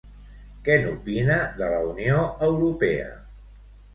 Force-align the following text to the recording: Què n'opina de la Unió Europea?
Què 0.67 0.77
n'opina 0.85 1.35
de 1.59 1.69
la 1.73 1.81
Unió 1.89 2.17
Europea? 2.47 3.11